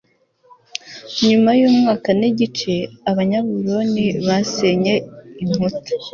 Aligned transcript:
Nyuma 1.27 1.51
y 1.59 1.63
umwaka 1.69 2.09
n 2.19 2.21
igice 2.29 2.73
Abanyababuloni 3.09 4.05
basenye 4.27 4.93
inkuta 5.43 5.91